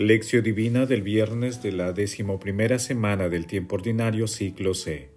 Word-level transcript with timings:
Lección 0.00 0.42
Divina 0.42 0.86
del 0.86 1.02
viernes 1.02 1.62
de 1.62 1.72
la 1.72 1.92
decimoprimera 1.92 2.78
semana 2.78 3.28
del 3.28 3.46
tiempo 3.46 3.74
ordinario 3.74 4.28
ciclo 4.28 4.72
C. 4.72 5.10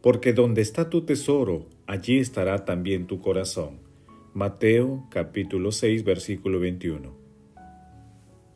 Porque 0.00 0.32
donde 0.32 0.62
está 0.62 0.88
tu 0.88 1.02
tesoro, 1.02 1.66
allí 1.86 2.18
estará 2.18 2.64
también 2.64 3.06
tu 3.06 3.20
corazón. 3.20 3.80
Mateo 4.32 5.06
capítulo 5.10 5.70
6 5.70 6.02
versículo 6.02 6.60
21. 6.60 7.14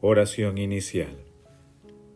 Oración 0.00 0.56
inicial. 0.56 1.14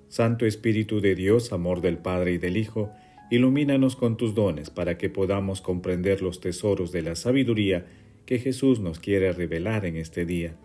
Santo 0.08 0.46
Espíritu 0.46 1.02
de 1.02 1.14
Dios, 1.14 1.52
amor 1.52 1.82
del 1.82 1.98
Padre 1.98 2.32
y 2.32 2.38
del 2.38 2.56
Hijo, 2.56 2.92
ilumínanos 3.30 3.94
con 3.94 4.16
tus 4.16 4.34
dones 4.34 4.70
para 4.70 4.96
que 4.96 5.10
podamos 5.10 5.60
comprender 5.60 6.22
los 6.22 6.40
tesoros 6.40 6.92
de 6.92 7.02
la 7.02 7.14
sabiduría 7.14 7.84
que 8.24 8.38
Jesús 8.38 8.80
nos 8.80 8.98
quiere 9.00 9.34
revelar 9.34 9.84
en 9.84 9.98
este 9.98 10.24
día 10.24 10.56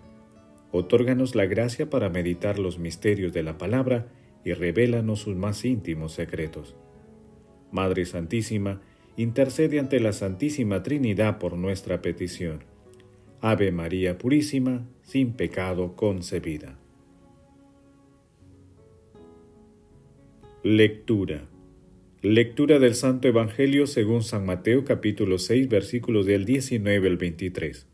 Otórganos 0.71 1.35
la 1.35 1.45
gracia 1.45 1.89
para 1.89 2.09
meditar 2.09 2.59
los 2.59 2.77
misterios 2.79 3.33
de 3.33 3.43
la 3.43 3.57
palabra 3.57 4.07
y 4.43 4.53
revélanos 4.53 5.21
sus 5.21 5.35
más 5.35 5.63
íntimos 5.65 6.13
secretos. 6.13 6.75
Madre 7.71 8.05
Santísima, 8.05 8.81
intercede 9.17 9.79
ante 9.79 9.99
la 9.99 10.13
Santísima 10.13 10.83
Trinidad 10.83 11.39
por 11.39 11.57
nuestra 11.57 12.01
petición. 12.01 12.63
Ave 13.41 13.71
María 13.71 14.17
Purísima, 14.17 14.87
sin 15.01 15.33
pecado 15.33 15.95
concebida. 15.95 16.77
Lectura. 20.63 21.47
Lectura 22.21 22.79
del 22.79 22.95
Santo 22.95 23.27
Evangelio 23.27 23.85
según 23.85 24.23
San 24.23 24.45
Mateo 24.45 24.83
capítulo 24.83 25.37
6 25.37 25.69
versículos 25.69 26.25
del 26.25 26.45
19 26.45 27.07
al 27.07 27.17
23. 27.17 27.87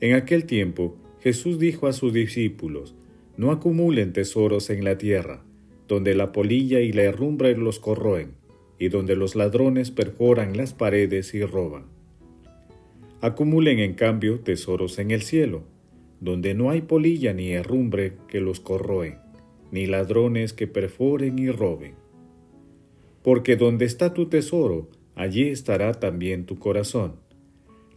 En 0.00 0.14
aquel 0.14 0.46
tiempo, 0.46 0.96
Jesús 1.22 1.60
dijo 1.60 1.86
a 1.86 1.92
sus 1.92 2.12
discípulos, 2.12 2.96
No 3.36 3.52
acumulen 3.52 4.12
tesoros 4.12 4.70
en 4.70 4.82
la 4.82 4.98
tierra, 4.98 5.44
donde 5.86 6.16
la 6.16 6.32
polilla 6.32 6.80
y 6.80 6.92
la 6.92 7.02
herrumbre 7.02 7.56
los 7.56 7.78
corroen, 7.78 8.32
y 8.76 8.88
donde 8.88 9.14
los 9.14 9.36
ladrones 9.36 9.92
perforan 9.92 10.56
las 10.56 10.72
paredes 10.72 11.32
y 11.34 11.44
roban. 11.44 11.84
Acumulen 13.20 13.78
en 13.78 13.94
cambio 13.94 14.40
tesoros 14.40 14.98
en 14.98 15.12
el 15.12 15.22
cielo, 15.22 15.62
donde 16.20 16.54
no 16.54 16.70
hay 16.70 16.80
polilla 16.80 17.32
ni 17.32 17.52
herrumbre 17.52 18.14
que 18.26 18.40
los 18.40 18.58
corroen, 18.58 19.18
ni 19.70 19.86
ladrones 19.86 20.52
que 20.52 20.66
perforen 20.66 21.38
y 21.38 21.50
roben. 21.50 21.94
Porque 23.22 23.54
donde 23.54 23.84
está 23.84 24.12
tu 24.12 24.26
tesoro, 24.26 24.88
allí 25.14 25.44
estará 25.44 25.92
también 25.92 26.46
tu 26.46 26.58
corazón. 26.58 27.14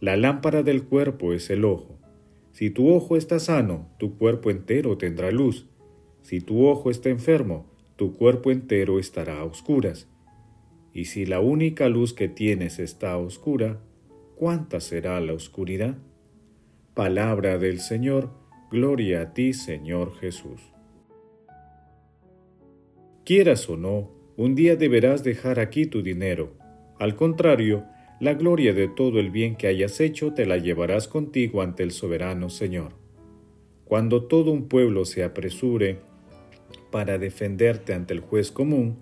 La 0.00 0.16
lámpara 0.16 0.62
del 0.62 0.84
cuerpo 0.84 1.32
es 1.32 1.50
el 1.50 1.64
ojo. 1.64 1.95
Si 2.56 2.70
tu 2.70 2.88
ojo 2.88 3.18
está 3.18 3.38
sano, 3.38 3.86
tu 3.98 4.16
cuerpo 4.16 4.50
entero 4.50 4.96
tendrá 4.96 5.30
luz. 5.30 5.66
Si 6.22 6.40
tu 6.40 6.66
ojo 6.66 6.90
está 6.90 7.10
enfermo, 7.10 7.66
tu 7.96 8.14
cuerpo 8.16 8.50
entero 8.50 8.98
estará 8.98 9.40
a 9.40 9.44
oscuras. 9.44 10.08
Y 10.94 11.04
si 11.04 11.26
la 11.26 11.40
única 11.40 11.90
luz 11.90 12.14
que 12.14 12.28
tienes 12.28 12.78
está 12.78 13.18
oscura, 13.18 13.82
¿cuánta 14.36 14.80
será 14.80 15.20
la 15.20 15.34
oscuridad? 15.34 15.98
Palabra 16.94 17.58
del 17.58 17.78
Señor, 17.78 18.30
gloria 18.70 19.20
a 19.20 19.34
ti, 19.34 19.52
Señor 19.52 20.14
Jesús. 20.14 20.62
Quieras 23.26 23.68
o 23.68 23.76
no, 23.76 24.12
un 24.38 24.54
día 24.54 24.76
deberás 24.76 25.22
dejar 25.22 25.60
aquí 25.60 25.84
tu 25.84 26.02
dinero. 26.02 26.54
Al 26.98 27.16
contrario, 27.16 27.84
la 28.18 28.32
gloria 28.32 28.72
de 28.72 28.88
todo 28.88 29.20
el 29.20 29.30
bien 29.30 29.56
que 29.56 29.66
hayas 29.66 30.00
hecho 30.00 30.32
te 30.32 30.46
la 30.46 30.56
llevarás 30.56 31.06
contigo 31.06 31.60
ante 31.60 31.82
el 31.82 31.90
soberano 31.90 32.48
Señor. 32.48 32.92
Cuando 33.84 34.24
todo 34.24 34.52
un 34.52 34.68
pueblo 34.68 35.04
se 35.04 35.22
apresure 35.22 35.98
para 36.90 37.18
defenderte 37.18 37.92
ante 37.92 38.14
el 38.14 38.20
juez 38.20 38.50
común, 38.50 38.98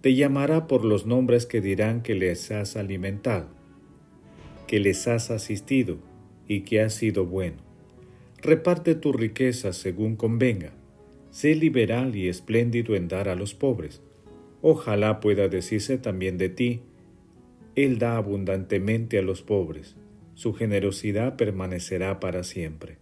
te 0.00 0.14
llamará 0.14 0.66
por 0.66 0.84
los 0.84 1.04
nombres 1.04 1.46
que 1.46 1.60
dirán 1.60 2.02
que 2.02 2.14
les 2.14 2.50
has 2.52 2.76
alimentado, 2.76 3.48
que 4.66 4.78
les 4.78 5.08
has 5.08 5.30
asistido 5.30 5.98
y 6.46 6.60
que 6.60 6.80
has 6.80 6.94
sido 6.94 7.26
bueno. 7.26 7.56
Reparte 8.40 8.94
tu 8.94 9.12
riqueza 9.12 9.72
según 9.72 10.16
convenga. 10.16 10.72
Sé 11.30 11.54
liberal 11.54 12.14
y 12.14 12.28
espléndido 12.28 12.94
en 12.94 13.08
dar 13.08 13.28
a 13.28 13.34
los 13.34 13.54
pobres. 13.54 14.00
Ojalá 14.62 15.18
pueda 15.18 15.48
decirse 15.48 15.98
también 15.98 16.38
de 16.38 16.50
ti, 16.50 16.82
él 17.76 17.98
da 17.98 18.16
abundantemente 18.16 19.18
a 19.18 19.22
los 19.22 19.42
pobres, 19.42 19.96
su 20.34 20.52
generosidad 20.52 21.36
permanecerá 21.36 22.20
para 22.20 22.42
siempre. 22.44 22.98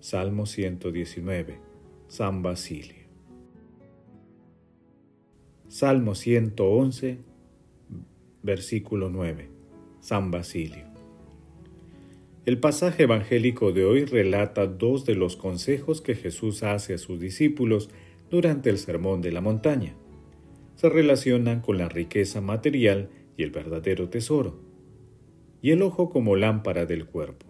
Salmo 0.00 0.46
119, 0.46 1.58
San 2.08 2.42
Basilio. 2.42 3.04
Salmo 5.68 6.14
111, 6.14 7.18
versículo 8.42 9.08
9, 9.08 9.48
San 10.00 10.30
Basilio. 10.30 10.84
El 12.46 12.60
pasaje 12.60 13.04
evangélico 13.04 13.72
de 13.72 13.86
hoy 13.86 14.04
relata 14.04 14.66
dos 14.66 15.06
de 15.06 15.14
los 15.14 15.36
consejos 15.36 16.02
que 16.02 16.14
Jesús 16.14 16.62
hace 16.62 16.94
a 16.94 16.98
sus 16.98 17.18
discípulos 17.18 17.88
durante 18.30 18.68
el 18.68 18.76
Sermón 18.76 19.22
de 19.22 19.32
la 19.32 19.40
Montaña. 19.40 19.94
Se 20.76 20.90
relacionan 20.90 21.60
con 21.60 21.78
la 21.78 21.88
riqueza 21.88 22.42
material 22.42 23.08
y 23.36 23.42
el 23.42 23.50
verdadero 23.50 24.08
tesoro, 24.08 24.60
y 25.62 25.70
el 25.70 25.82
ojo 25.82 26.10
como 26.10 26.36
lámpara 26.36 26.86
del 26.86 27.06
cuerpo. 27.06 27.46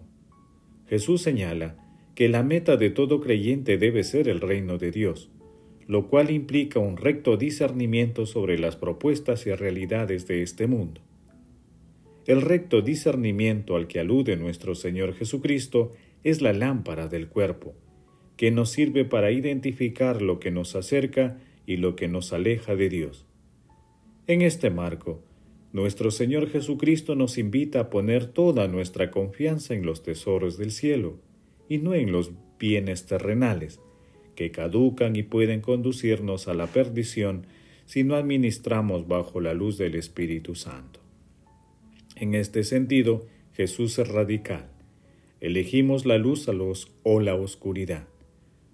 Jesús 0.87 1.21
señala 1.21 1.77
que 2.15 2.29
la 2.29 2.43
meta 2.43 2.77
de 2.77 2.89
todo 2.89 3.19
creyente 3.19 3.77
debe 3.77 4.03
ser 4.03 4.29
el 4.29 4.39
reino 4.39 4.77
de 4.77 4.91
Dios, 4.91 5.29
lo 5.87 6.07
cual 6.07 6.31
implica 6.31 6.79
un 6.79 6.97
recto 6.97 7.37
discernimiento 7.37 8.25
sobre 8.25 8.57
las 8.57 8.75
propuestas 8.75 9.45
y 9.45 9.53
realidades 9.53 10.27
de 10.27 10.41
este 10.41 10.67
mundo. 10.67 11.01
El 12.25 12.41
recto 12.41 12.81
discernimiento 12.81 13.75
al 13.75 13.87
que 13.87 13.99
alude 13.99 14.35
nuestro 14.35 14.73
Señor 14.73 15.13
Jesucristo 15.13 15.91
es 16.23 16.41
la 16.41 16.53
lámpara 16.53 17.07
del 17.07 17.27
cuerpo, 17.27 17.75
que 18.35 18.49
nos 18.49 18.71
sirve 18.71 19.05
para 19.05 19.31
identificar 19.31 20.21
lo 20.21 20.39
que 20.39 20.51
nos 20.51 20.75
acerca 20.75 21.37
y 21.67 21.77
lo 21.77 21.95
que 21.95 22.07
nos 22.07 22.33
aleja 22.33 22.75
de 22.75 22.89
Dios. 22.89 23.25
En 24.27 24.41
este 24.41 24.71
marco, 24.71 25.23
nuestro 25.75 26.09
Señor 26.09 26.49
Jesucristo 26.49 27.15
nos 27.15 27.37
invita 27.37 27.81
a 27.81 27.89
poner 27.89 28.27
toda 28.27 28.69
nuestra 28.69 29.11
confianza 29.11 29.73
en 29.73 29.85
los 29.85 30.03
tesoros 30.03 30.57
del 30.57 30.71
cielo 30.71 31.19
y 31.67 31.79
no 31.79 31.93
en 31.93 32.13
los 32.13 32.31
bienes 32.57 33.07
terrenales, 33.07 33.81
que 34.37 34.51
caducan 34.51 35.17
y 35.17 35.23
pueden 35.23 35.59
conducirnos 35.59 36.47
a 36.47 36.53
la 36.53 36.67
perdición 36.67 37.45
si 37.85 38.05
no 38.05 38.15
administramos 38.15 39.09
bajo 39.09 39.41
la 39.41 39.53
luz 39.53 39.77
del 39.77 39.95
Espíritu 39.95 40.55
Santo. 40.55 41.01
En 42.15 42.35
este 42.35 42.63
sentido, 42.63 43.27
Jesús 43.51 43.99
es 43.99 44.07
radical. 44.07 44.71
Elegimos 45.41 46.05
la 46.05 46.17
luz 46.17 46.47
a 46.47 46.53
los, 46.53 46.93
o 47.03 47.19
la 47.19 47.35
oscuridad. 47.35 48.07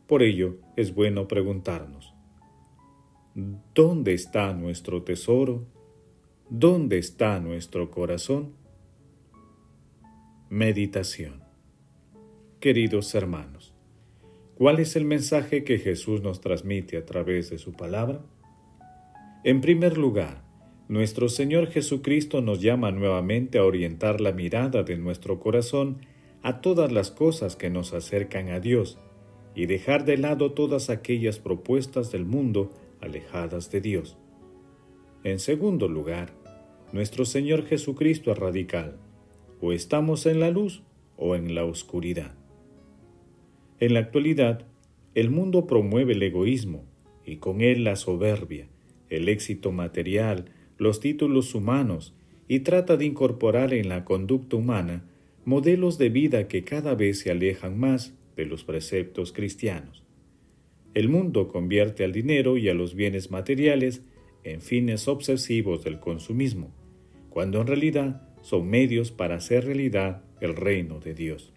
Por 0.05 0.21
ello, 0.21 0.59
es 0.77 0.93
bueno 0.93 1.27
preguntarnos, 1.27 2.13
¿dónde 3.73 4.13
está 4.13 4.53
nuestro 4.53 5.01
tesoro? 5.01 5.65
¿Dónde 6.53 6.97
está 6.97 7.39
nuestro 7.39 7.89
corazón? 7.91 8.51
Meditación. 10.49 11.41
Queridos 12.59 13.15
hermanos, 13.15 13.73
¿cuál 14.55 14.79
es 14.79 14.97
el 14.97 15.05
mensaje 15.05 15.63
que 15.63 15.79
Jesús 15.79 16.21
nos 16.21 16.41
transmite 16.41 16.97
a 16.97 17.05
través 17.05 17.49
de 17.51 17.57
su 17.57 17.71
palabra? 17.71 18.19
En 19.45 19.61
primer 19.61 19.97
lugar, 19.97 20.43
nuestro 20.89 21.29
Señor 21.29 21.67
Jesucristo 21.67 22.41
nos 22.41 22.59
llama 22.59 22.91
nuevamente 22.91 23.57
a 23.57 23.63
orientar 23.63 24.19
la 24.19 24.33
mirada 24.33 24.83
de 24.83 24.97
nuestro 24.97 25.39
corazón 25.39 25.99
a 26.43 26.59
todas 26.59 26.91
las 26.91 27.11
cosas 27.11 27.55
que 27.55 27.69
nos 27.69 27.93
acercan 27.93 28.49
a 28.49 28.59
Dios 28.59 28.99
y 29.55 29.67
dejar 29.67 30.03
de 30.03 30.17
lado 30.17 30.51
todas 30.51 30.89
aquellas 30.89 31.39
propuestas 31.39 32.11
del 32.11 32.25
mundo 32.25 32.71
alejadas 32.99 33.71
de 33.71 33.79
Dios. 33.79 34.17
En 35.23 35.39
segundo 35.39 35.87
lugar, 35.87 36.40
nuestro 36.93 37.23
Señor 37.23 37.65
Jesucristo 37.65 38.31
es 38.31 38.37
radical. 38.37 38.97
O 39.61 39.71
estamos 39.71 40.25
en 40.25 40.39
la 40.39 40.49
luz 40.49 40.83
o 41.17 41.35
en 41.35 41.55
la 41.55 41.63
oscuridad. 41.63 42.35
En 43.79 43.93
la 43.93 43.99
actualidad, 43.99 44.65
el 45.15 45.29
mundo 45.29 45.67
promueve 45.67 46.13
el 46.13 46.23
egoísmo 46.23 46.83
y 47.25 47.37
con 47.37 47.61
él 47.61 47.83
la 47.83 47.95
soberbia, 47.95 48.67
el 49.09 49.29
éxito 49.29 49.71
material, 49.71 50.45
los 50.77 50.99
títulos 50.99 51.53
humanos 51.55 52.13
y 52.47 52.61
trata 52.61 52.97
de 52.97 53.05
incorporar 53.05 53.73
en 53.73 53.87
la 53.87 54.03
conducta 54.03 54.57
humana 54.57 55.05
modelos 55.45 55.97
de 55.97 56.09
vida 56.09 56.47
que 56.47 56.63
cada 56.63 56.95
vez 56.95 57.19
se 57.19 57.31
alejan 57.31 57.79
más 57.79 58.13
de 58.35 58.45
los 58.45 58.63
preceptos 58.63 59.31
cristianos. 59.31 60.03
El 60.93 61.07
mundo 61.07 61.47
convierte 61.47 62.03
al 62.03 62.11
dinero 62.11 62.57
y 62.57 62.67
a 62.67 62.73
los 62.73 62.95
bienes 62.95 63.31
materiales 63.31 64.03
en 64.43 64.61
fines 64.61 65.07
obsesivos 65.07 65.83
del 65.83 65.99
consumismo 65.99 66.71
cuando 67.31 67.61
en 67.61 67.67
realidad 67.67 68.21
son 68.41 68.69
medios 68.69 69.11
para 69.11 69.35
hacer 69.35 69.65
realidad 69.65 70.21
el 70.41 70.55
reino 70.55 70.99
de 70.99 71.15
Dios. 71.15 71.53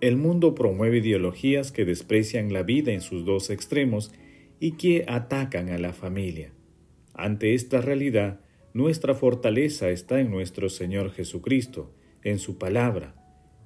El 0.00 0.16
mundo 0.16 0.54
promueve 0.54 0.98
ideologías 0.98 1.72
que 1.72 1.84
desprecian 1.84 2.52
la 2.52 2.62
vida 2.62 2.92
en 2.92 3.00
sus 3.00 3.24
dos 3.24 3.50
extremos 3.50 4.12
y 4.58 4.72
que 4.72 5.04
atacan 5.06 5.68
a 5.68 5.78
la 5.78 5.92
familia. 5.92 6.52
Ante 7.14 7.54
esta 7.54 7.80
realidad, 7.80 8.40
nuestra 8.72 9.14
fortaleza 9.14 9.90
está 9.90 10.20
en 10.20 10.30
nuestro 10.30 10.68
Señor 10.68 11.12
Jesucristo, 11.12 11.92
en 12.22 12.38
su 12.38 12.58
palabra, 12.58 13.14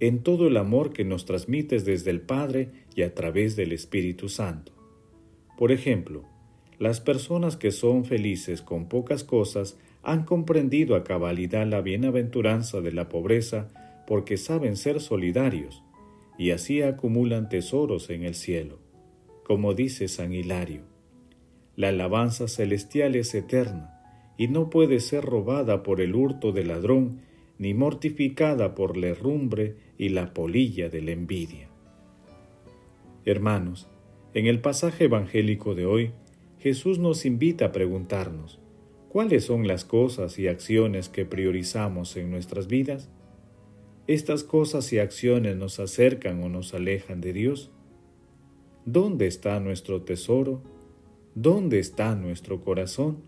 en 0.00 0.22
todo 0.22 0.48
el 0.48 0.56
amor 0.56 0.92
que 0.92 1.04
nos 1.04 1.24
transmites 1.24 1.84
desde 1.84 2.10
el 2.10 2.20
Padre 2.20 2.70
y 2.94 3.02
a 3.02 3.14
través 3.14 3.54
del 3.54 3.72
Espíritu 3.72 4.28
Santo. 4.28 4.72
Por 5.56 5.70
ejemplo, 5.70 6.33
las 6.84 7.00
personas 7.00 7.56
que 7.56 7.70
son 7.70 8.04
felices 8.04 8.60
con 8.60 8.90
pocas 8.90 9.24
cosas 9.24 9.78
han 10.02 10.24
comprendido 10.24 10.96
a 10.96 11.02
cabalidad 11.02 11.66
la 11.66 11.80
bienaventuranza 11.80 12.82
de 12.82 12.92
la 12.92 13.08
pobreza 13.08 13.68
porque 14.06 14.36
saben 14.36 14.76
ser 14.76 15.00
solidarios, 15.00 15.82
y 16.36 16.50
así 16.50 16.82
acumulan 16.82 17.48
tesoros 17.48 18.10
en 18.10 18.22
el 18.22 18.34
cielo. 18.34 18.80
Como 19.44 19.72
dice 19.72 20.08
San 20.08 20.34
Hilario, 20.34 20.82
la 21.74 21.88
alabanza 21.88 22.48
celestial 22.48 23.16
es 23.16 23.34
eterna 23.34 23.98
y 24.36 24.48
no 24.48 24.68
puede 24.68 25.00
ser 25.00 25.24
robada 25.24 25.82
por 25.82 26.02
el 26.02 26.14
hurto 26.14 26.52
del 26.52 26.68
ladrón, 26.68 27.22
ni 27.56 27.72
mortificada 27.72 28.74
por 28.74 28.98
la 28.98 29.06
herrumbre 29.06 29.76
y 29.96 30.10
la 30.10 30.34
polilla 30.34 30.90
de 30.90 31.00
la 31.00 31.12
envidia. 31.12 31.70
Hermanos, 33.24 33.88
en 34.34 34.48
el 34.48 34.60
pasaje 34.60 35.04
evangélico 35.04 35.74
de 35.74 35.86
hoy, 35.86 36.12
Jesús 36.64 36.98
nos 36.98 37.26
invita 37.26 37.66
a 37.66 37.72
preguntarnos, 37.72 38.58
¿cuáles 39.10 39.44
son 39.44 39.68
las 39.68 39.84
cosas 39.84 40.38
y 40.38 40.48
acciones 40.48 41.10
que 41.10 41.26
priorizamos 41.26 42.16
en 42.16 42.30
nuestras 42.30 42.68
vidas? 42.68 43.10
¿Estas 44.06 44.44
cosas 44.44 44.90
y 44.94 44.98
acciones 44.98 45.56
nos 45.58 45.78
acercan 45.78 46.42
o 46.42 46.48
nos 46.48 46.72
alejan 46.72 47.20
de 47.20 47.34
Dios? 47.34 47.70
¿Dónde 48.86 49.26
está 49.26 49.60
nuestro 49.60 50.04
tesoro? 50.04 50.62
¿Dónde 51.34 51.80
está 51.80 52.14
nuestro 52.14 52.62
corazón? 52.62 53.18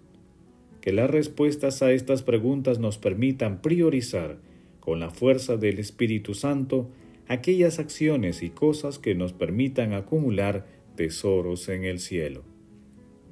Que 0.80 0.92
las 0.92 1.10
respuestas 1.10 1.82
a 1.82 1.92
estas 1.92 2.22
preguntas 2.22 2.78
nos 2.78 2.96
permitan 2.96 3.60
priorizar 3.60 4.38
con 4.80 4.98
la 4.98 5.10
fuerza 5.10 5.58
del 5.58 5.78
Espíritu 5.78 6.32
Santo 6.32 6.88
aquellas 7.28 7.80
acciones 7.80 8.42
y 8.42 8.48
cosas 8.48 8.98
que 8.98 9.14
nos 9.14 9.34
permitan 9.34 9.92
acumular 9.92 10.64
tesoros 10.96 11.68
en 11.68 11.84
el 11.84 11.98
cielo. 11.98 12.55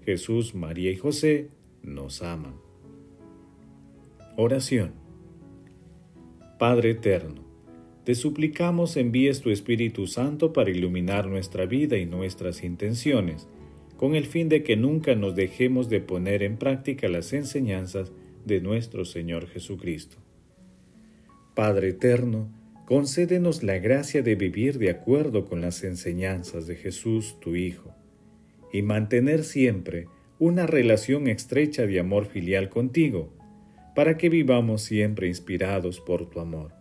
Jesús, 0.04 0.54
María 0.54 0.90
y 0.90 0.96
José 0.96 1.48
nos 1.82 2.22
aman. 2.22 2.54
Oración. 4.36 4.92
Padre 6.58 6.90
eterno, 6.90 7.42
te 8.04 8.14
suplicamos 8.14 8.96
envíes 8.96 9.40
tu 9.40 9.50
Espíritu 9.50 10.06
Santo 10.06 10.52
para 10.52 10.70
iluminar 10.70 11.26
nuestra 11.26 11.64
vida 11.64 11.96
y 11.96 12.04
nuestras 12.04 12.62
intenciones, 12.62 13.48
con 13.96 14.14
el 14.14 14.26
fin 14.26 14.48
de 14.48 14.62
que 14.62 14.76
nunca 14.76 15.14
nos 15.14 15.34
dejemos 15.34 15.88
de 15.88 16.00
poner 16.00 16.42
en 16.42 16.58
práctica 16.58 17.08
las 17.08 17.32
enseñanzas 17.32 18.12
de 18.44 18.60
nuestro 18.60 19.04
Señor 19.04 19.46
Jesucristo. 19.48 20.18
Padre 21.54 21.90
eterno, 21.90 22.50
concédenos 22.84 23.62
la 23.62 23.78
gracia 23.78 24.22
de 24.22 24.34
vivir 24.34 24.78
de 24.78 24.90
acuerdo 24.90 25.46
con 25.46 25.62
las 25.62 25.82
enseñanzas 25.84 26.66
de 26.66 26.76
Jesús, 26.76 27.38
tu 27.40 27.56
Hijo, 27.56 27.94
y 28.74 28.82
mantener 28.82 29.44
siempre 29.44 30.08
una 30.40 30.66
relación 30.66 31.28
estrecha 31.28 31.86
de 31.86 32.00
amor 32.00 32.26
filial 32.26 32.70
contigo, 32.70 33.32
para 33.94 34.18
que 34.18 34.28
vivamos 34.28 34.82
siempre 34.82 35.28
inspirados 35.28 36.00
por 36.00 36.28
tu 36.28 36.40
amor. 36.40 36.72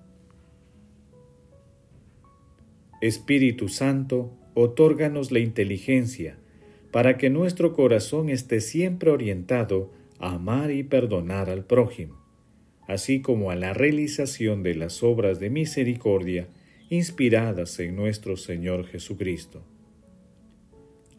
Espíritu 2.99 3.69
Santo, 3.69 4.35
otórganos 4.55 5.31
la 5.31 5.37
inteligencia 5.37 6.39
para 6.89 7.19
que 7.19 7.29
nuestro 7.29 7.73
corazón 7.73 8.29
esté 8.29 8.59
siempre 8.59 9.11
orientado 9.11 9.91
a 10.17 10.33
amar 10.33 10.71
y 10.71 10.81
perdonar 10.81 11.51
al 11.51 11.63
prójimo, 11.63 12.25
así 12.87 13.21
como 13.21 13.51
a 13.51 13.55
la 13.55 13.73
realización 13.73 14.63
de 14.63 14.73
las 14.73 15.03
obras 15.03 15.39
de 15.39 15.51
misericordia 15.51 16.47
inspiradas 16.89 17.79
en 17.79 17.95
nuestro 17.95 18.35
Señor 18.35 18.87
Jesucristo. 18.87 19.63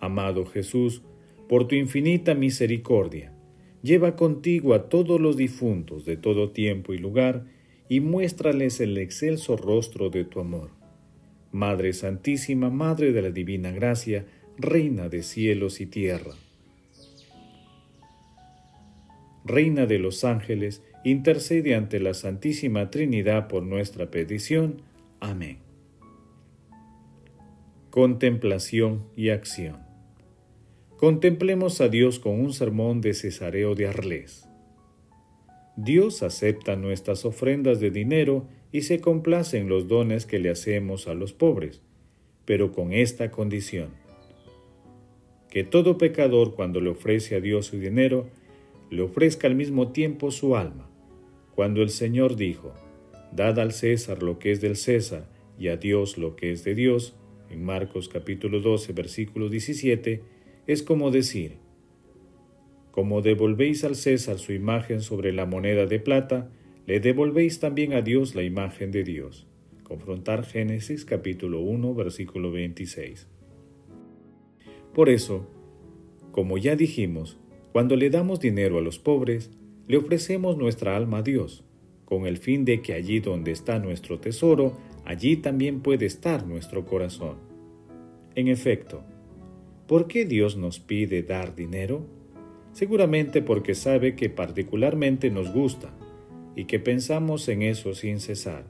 Amado 0.01 0.45
Jesús, 0.47 1.03
por 1.49 1.69
tu 1.69 1.75
infinita 1.75 2.35
misericordia, 2.35 3.33
lleva 3.83 4.17
contigo 4.17 4.75
a 4.75 4.89
todos 4.89 5.21
los 5.21 5.37
difuntos 5.37 6.05
de 6.05 6.17
todo 6.17 6.51
tiempo 6.51 6.95
y 6.95 6.99
lugar, 6.99 7.45
y 7.89 8.01
muéstrales 8.01 8.81
el 8.81 8.97
excelso 8.97 9.57
rostro 9.57 10.09
de 10.09 10.25
tu 10.25 10.41
amor. 10.41 10.71
Madre 11.53 11.93
Santísima, 11.93 12.71
Madre 12.71 13.13
de 13.13 13.23
la 13.23 13.31
Divina 13.31 13.71
Gracia, 13.71 14.25
Reina 14.57 15.09
de 15.09 15.23
cielos 15.23 15.81
y 15.81 15.87
tierra. 15.87 16.33
Reina 19.45 19.85
de 19.85 19.99
los 19.99 20.25
ángeles, 20.25 20.83
intercede 21.05 21.75
ante 21.75 22.01
la 22.01 22.15
Santísima 22.15 22.91
Trinidad 22.91 23.49
por 23.49 23.63
nuestra 23.63 24.11
petición. 24.11 24.81
Amén. 25.21 25.59
Contemplación 27.91 29.05
y 29.15 29.29
acción. 29.29 29.84
Contemplemos 31.05 31.83
a 31.83 31.91
Dios 31.91 32.19
con 32.19 32.41
un 32.41 32.55
sermón 32.55 33.03
de 33.03 33.13
Cesareo 33.13 33.75
de 33.75 33.87
Arles. 33.87 34.49
Dios 35.77 36.23
acepta 36.23 36.77
nuestras 36.77 37.27
ofrendas 37.27 37.79
de 37.79 37.91
dinero 37.91 38.49
y 38.73 38.81
se 38.81 39.03
complace 39.03 39.59
en 39.59 39.69
los 39.69 39.87
dones 39.87 40.25
que 40.25 40.39
le 40.39 40.49
hacemos 40.49 41.07
a 41.07 41.13
los 41.13 41.35
pobres, 41.35 41.83
pero 42.47 42.73
con 42.73 42.95
esta 42.95 43.31
condición, 43.31 43.91
que 45.51 45.63
todo 45.63 45.99
pecador 45.99 46.55
cuando 46.55 46.81
le 46.81 46.89
ofrece 46.89 47.37
a 47.37 47.41
Dios 47.41 47.67
su 47.67 47.79
dinero, 47.79 48.27
le 48.89 49.03
ofrezca 49.03 49.47
al 49.47 49.57
mismo 49.57 49.93
tiempo 49.93 50.31
su 50.31 50.57
alma. 50.57 50.89
Cuando 51.55 51.83
el 51.83 51.91
Señor 51.91 52.35
dijo, 52.35 52.73
Dad 53.31 53.59
al 53.59 53.73
César 53.73 54.23
lo 54.23 54.39
que 54.39 54.53
es 54.53 54.63
del 54.63 54.77
César 54.77 55.29
y 55.59 55.69
a 55.69 55.77
Dios 55.77 56.17
lo 56.17 56.35
que 56.35 56.51
es 56.51 56.65
de 56.65 56.75
Dios, 56.75 57.15
en 57.51 57.63
Marcos 57.63 58.09
capítulo 58.09 58.61
12, 58.61 58.95
versículo 58.95 59.51
17, 59.51 60.33
es 60.67 60.83
como 60.83 61.11
decir, 61.11 61.59
como 62.91 63.23
devolvéis 63.23 63.85
al 63.85 63.97
César 63.97 64.39
su 64.39 64.53
imagen 64.53 65.01
sobre 65.01 65.33
la 65.33 65.47
moneda 65.47 65.87
de 65.87 65.99
plata, 65.99 66.51
le 66.87 67.01
devolvéis 67.01 67.61
también 67.61 67.93
a 67.93 68.03
Dios 68.03 68.35
la 68.35 68.43
imagen 68.43 68.91
de 68.91 69.05
Dios. 69.05 69.47
Confrontar 69.83 70.45
Génesis 70.45 71.05
capítulo 71.05 71.61
1 71.61 71.95
versículo 71.95 72.51
26. 72.51 73.29
Por 74.95 75.09
eso, 75.09 75.47
como 76.31 76.57
ya 76.57 76.77
dijimos, 76.77 77.39
cuando 77.73 77.97
le 77.97 78.09
damos 78.09 78.41
dinero 78.41 78.79
a 78.79 78.81
los 78.81 78.99
pobres, 78.99 79.51
le 79.87 79.97
ofrecemos 79.97 80.57
nuestra 80.57 80.97
alma 80.97 81.19
a 81.19 81.23
Dios, 81.23 81.65
con 82.05 82.27
el 82.27 82.39
fin 82.39 82.65
de 82.65 82.81
que 82.81 82.95
allí 82.95 83.21
donde 83.21 83.51
está 83.51 83.79
nuestro 83.81 84.21
tesoro, 84.21 84.79
allí 85.05 85.37
también 85.37 85.81
puede 85.81 86.07
estar 86.07 86.47
nuestro 86.47 86.87
corazón. 86.87 87.37
En 88.35 88.49
efecto, 88.49 89.03
¿Por 89.87 90.09
qué 90.09 90.25
Dios 90.25 90.57
nos 90.57 90.81
pide 90.81 91.23
dar 91.23 91.55
dinero? 91.55 92.07
Seguramente 92.73 93.43
porque 93.43 93.75
sabe 93.75 94.17
que 94.17 94.31
particularmente 94.31 95.31
nos 95.31 95.53
gusta 95.53 95.95
y 96.57 96.65
que 96.65 96.81
pensamos 96.81 97.49
en 97.49 97.61
eso 97.61 97.95
sin 97.95 98.19
cesar, 98.19 98.67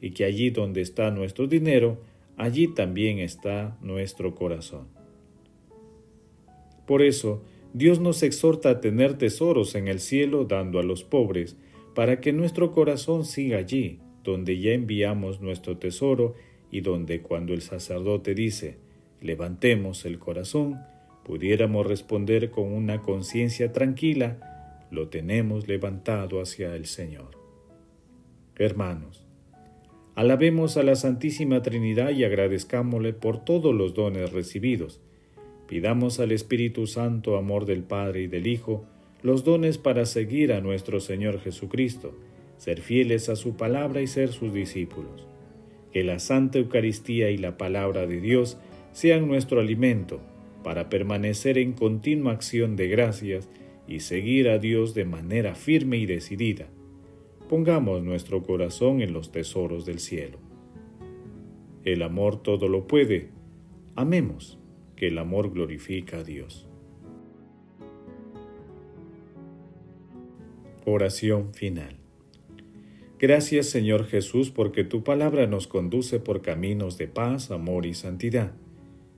y 0.00 0.12
que 0.12 0.24
allí 0.24 0.48
donde 0.48 0.80
está 0.80 1.10
nuestro 1.10 1.46
dinero, 1.46 2.00
allí 2.36 2.68
también 2.68 3.18
está 3.18 3.76
nuestro 3.82 4.34
corazón. 4.34 4.88
Por 6.86 7.02
eso, 7.02 7.42
Dios 7.74 8.00
nos 8.00 8.22
exhorta 8.22 8.70
a 8.70 8.80
tener 8.80 9.18
tesoros 9.18 9.74
en 9.74 9.88
el 9.88 10.00
cielo 10.00 10.44
dando 10.44 10.78
a 10.78 10.82
los 10.82 11.04
pobres, 11.04 11.56
para 11.94 12.20
que 12.20 12.32
nuestro 12.32 12.72
corazón 12.72 13.24
siga 13.24 13.58
allí, 13.58 14.00
donde 14.22 14.58
ya 14.58 14.72
enviamos 14.72 15.40
nuestro 15.40 15.76
tesoro 15.76 16.34
y 16.70 16.80
donde 16.80 17.20
cuando 17.20 17.52
el 17.52 17.60
sacerdote 17.60 18.34
dice, 18.34 18.78
levantemos 19.24 20.04
el 20.04 20.18
corazón, 20.18 20.82
pudiéramos 21.24 21.86
responder 21.86 22.50
con 22.50 22.70
una 22.70 23.00
conciencia 23.00 23.72
tranquila, 23.72 24.86
lo 24.90 25.08
tenemos 25.08 25.66
levantado 25.66 26.42
hacia 26.42 26.76
el 26.76 26.84
Señor. 26.84 27.30
Hermanos, 28.56 29.26
alabemos 30.14 30.76
a 30.76 30.82
la 30.82 30.94
Santísima 30.94 31.62
Trinidad 31.62 32.10
y 32.10 32.24
agradezcámosle 32.24 33.14
por 33.14 33.42
todos 33.42 33.74
los 33.74 33.94
dones 33.94 34.30
recibidos. 34.30 35.00
Pidamos 35.68 36.20
al 36.20 36.30
Espíritu 36.30 36.86
Santo, 36.86 37.38
amor 37.38 37.64
del 37.64 37.82
Padre 37.82 38.24
y 38.24 38.26
del 38.26 38.46
Hijo, 38.46 38.84
los 39.22 39.42
dones 39.42 39.78
para 39.78 40.04
seguir 40.04 40.52
a 40.52 40.60
nuestro 40.60 41.00
Señor 41.00 41.40
Jesucristo, 41.40 42.14
ser 42.58 42.82
fieles 42.82 43.30
a 43.30 43.36
su 43.36 43.56
palabra 43.56 44.02
y 44.02 44.06
ser 44.06 44.32
sus 44.32 44.52
discípulos. 44.52 45.26
Que 45.92 46.04
la 46.04 46.18
Santa 46.18 46.58
Eucaristía 46.58 47.30
y 47.30 47.38
la 47.38 47.56
palabra 47.56 48.06
de 48.06 48.20
Dios 48.20 48.58
sean 48.94 49.26
nuestro 49.26 49.60
alimento 49.60 50.20
para 50.62 50.88
permanecer 50.88 51.58
en 51.58 51.72
continua 51.72 52.32
acción 52.32 52.76
de 52.76 52.88
gracias 52.88 53.50
y 53.88 54.00
seguir 54.00 54.48
a 54.48 54.58
Dios 54.58 54.94
de 54.94 55.04
manera 55.04 55.56
firme 55.56 55.98
y 55.98 56.06
decidida. 56.06 56.68
Pongamos 57.48 58.04
nuestro 58.04 58.44
corazón 58.44 59.02
en 59.02 59.12
los 59.12 59.32
tesoros 59.32 59.84
del 59.84 59.98
cielo. 59.98 60.38
El 61.84 62.02
amor 62.02 62.40
todo 62.40 62.68
lo 62.68 62.86
puede. 62.86 63.30
Amemos, 63.96 64.58
que 64.94 65.08
el 65.08 65.18
amor 65.18 65.52
glorifica 65.52 66.18
a 66.18 66.24
Dios. 66.24 66.68
Oración 70.86 71.52
final. 71.52 71.96
Gracias 73.18 73.66
Señor 73.66 74.06
Jesús 74.06 74.50
porque 74.50 74.84
tu 74.84 75.02
palabra 75.02 75.48
nos 75.48 75.66
conduce 75.66 76.20
por 76.20 76.42
caminos 76.42 76.96
de 76.96 77.08
paz, 77.08 77.50
amor 77.50 77.86
y 77.86 77.94
santidad. 77.94 78.54